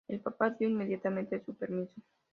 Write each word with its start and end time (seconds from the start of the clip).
El 0.07 0.19
papa 0.19 0.49
dio 0.49 0.67
inmediatamente 0.67 1.43
su 1.45 1.53
permiso. 1.53 1.93